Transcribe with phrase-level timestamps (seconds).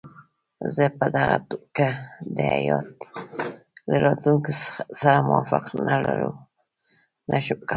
[0.75, 1.87] زه په دغه توګه
[2.35, 2.91] د هیات
[3.89, 4.35] له راتلو
[4.99, 5.71] سره موافقه
[7.31, 7.69] نه شم کولای.